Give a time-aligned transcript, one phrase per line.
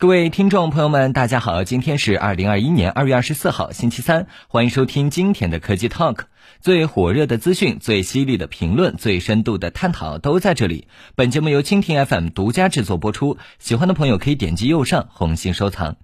[0.00, 6.20] 各位听众朋友们，大家好，今天是二零二一年二月二十四号，星期三，欢迎收听今天的科技 Talk，
[6.62, 10.88] 最火热的资讯、最犀利的评论、最深度的探讨都在这里。
[11.16, 15.96] 本节目由蜻蜓 FM 独家制作播出，喜欢的朋友可以点击右上红心收藏。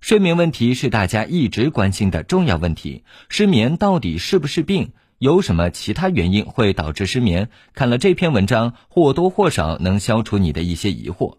[0.00, 4.94] 睡眠问题是大家一直关心的重要问题，失眠到底是不是病？
[5.18, 7.50] 有什么其他原因会导致失眠？
[7.74, 11.36] 看了这篇文章，或多或少能消除你的一些疑惑。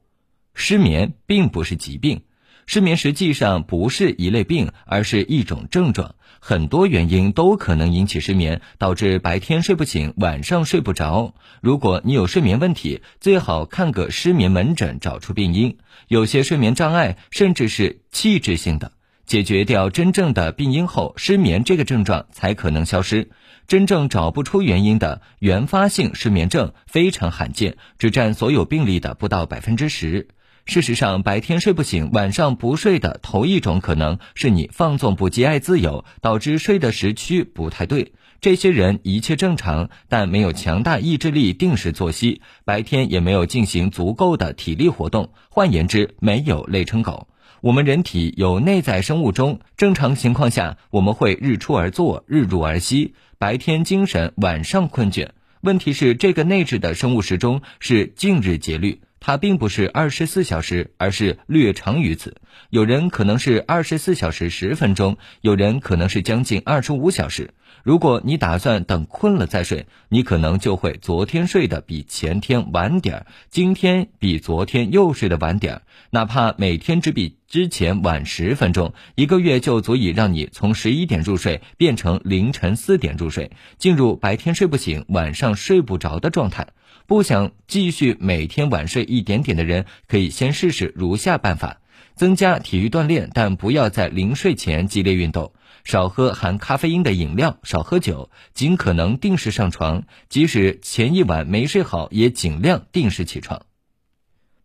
[0.60, 2.24] 失眠并不是疾病，
[2.66, 6.16] 失眠实际上不是一类病，而是一种症状。
[6.40, 11.36] 很多原因都可能引起失眠，导致白天睡不醒，晚上睡不着。
[11.62, 15.78] 如果你有睡眠问题，最好看个失眠门诊，找出病因。
[16.08, 18.94] 有些睡眠障碍甚至是器质性的，
[19.28, 23.30] 解决掉真正的病因后，失眠这个症状才可能消失。
[23.68, 30.30] 真正找不出原因的原发性失眠症非常罕见，只占所有病例的不到百分之十。
[30.68, 38.12] 事实上，白天睡不醒，晚上不睡的头一种可能是你放纵不羁、爱自由，导致睡的时区不太对。
[38.42, 45.32] 这些人一切正常，但没有强大意志力、定时作息，白天也没有进行足够的体力活动。
[45.50, 47.30] 换言之，没有累成狗。
[47.62, 55.30] 我们人体有内在生物钟，正常情况下我们会日出而作，日入而息，白天精神，晚上困倦。
[55.62, 59.00] 问题是，这个内置的生物时钟是近日节律。
[59.20, 62.38] 它并不是二十四小时，而是略长于此。
[62.70, 67.54] 有人可能是二十四小时十分钟，有人可能是将近二十五小时。
[67.84, 75.82] 如果你打算等困了再睡，你可能就会昨天睡得比前天晚点儿，今天比昨天又睡得晚点儿。
[76.10, 86.68] 哪怕每天只比之前晚十分钟，一个月就足以让你从十一点入睡变成凌晨四点入睡，进入白天睡不醒、晚上睡不着的状态。
[87.08, 91.80] 不想继续每天晚睡一点点的人，可以先试试如下办法：
[92.18, 95.54] 增加体育锻炼，但不要在临睡前激烈运动；
[95.86, 103.62] 少喝含咖啡因的饮料，少喝酒，尽可能定时上床，即使前一晚没睡好，也尽量定时起床。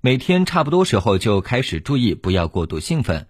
[0.00, 3.28] 每天差不多时候就开始注意，不要过度兴奋。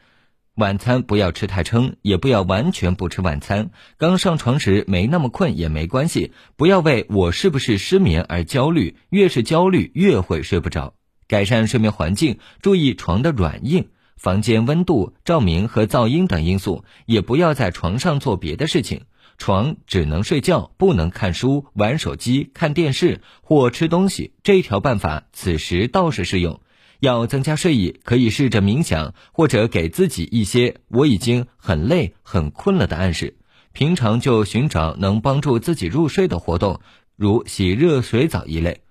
[0.57, 3.71] 晚餐不要吃太撑，也不要完全不吃晚餐。
[3.97, 10.93] 刚上床时没那么困也没关系，不要为我是不是失眠而焦虑，越是焦虑越会睡不着。
[11.27, 19.07] 改善睡眠环境，注意床的软硬、房间温度、照明和噪音等因素，也不要在床上做别的事情。
[19.39, 24.35] 床只能睡觉，不能看书、玩手机、看电视或吃东西。
[24.43, 26.61] 这一条办法此时倒是适用。
[27.03, 33.39] 要增加睡意，可以试着冥想，或者给自己一些“我已经很累、很困了”的暗示。
[33.73, 36.81] 平常就寻找能帮助自己入睡的活动，
[37.17, 38.83] 如洗热水澡一类。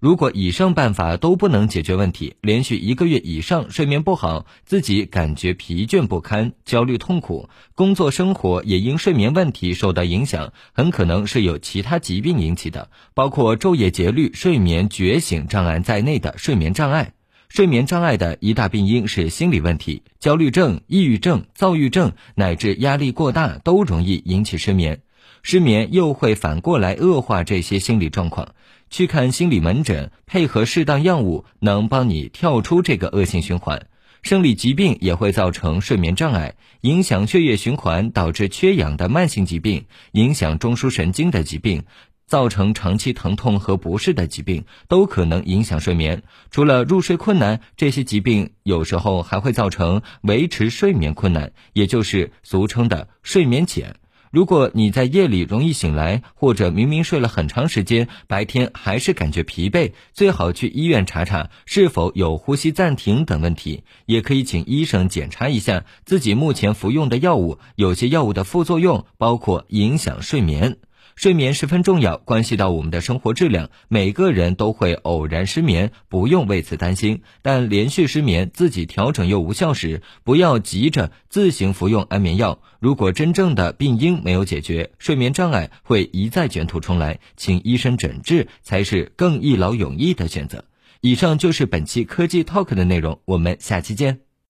[0.00, 17.12] 如果以上办法都不能解决问题，连续一个月以上睡眠不好，自己感觉疲倦不堪、焦虑痛苦，工作生活也因睡眠问题受到影响，很可能是有其他疾病引起的，包括昼夜节律、睡眠觉醒障碍在内的睡眠障碍。
[17.52, 25.02] 睡眠障碍的一大病因是心理问题，焦虑症、抑郁症、躁郁症乃至压力过大都容易引起失眠。
[25.42, 28.54] 失眠又会反过来恶化这些心理状况。
[28.88, 33.86] 去看心理门诊，配合适当药物，能帮你跳出这个恶性循环。
[34.22, 41.82] 生理疾病也会造成睡眠障碍，影响血液循环，导致缺氧的慢性疾病，影响中枢神经的疾病。
[42.32, 46.22] 造成长期疼痛和不适的疾病都可能影响睡眠。
[46.50, 53.96] 除了入睡困难，这些疾病有时候还会造成维持睡眠困难，也就是俗称的睡眠浅。
[54.30, 63.84] 如果你在夜里容易醒来，或者明明睡了很长时间，白天还是感觉疲惫，最好去医院查查是否有呼吸暂停等问题。
[64.06, 70.78] 也可以请医生检查一下自己目前服用的药物，有些药物的副作用包括影响睡眠。
[71.22, 73.70] 睡眠十分重要，关系到我们的生活质量。
[73.86, 77.22] 每个人都会偶然失眠，不用为此担心。
[77.42, 82.60] 但连续失眠，自己调整又无效时，不要急着自行服用安眠药。
[82.80, 90.64] 如果真正的病因没有解决，睡眠障碍会一再卷土重来，请医生诊治才是更一劳永逸的选择。
[91.02, 94.31] 以上就是本期科技 Talk 的内容，我们下期见。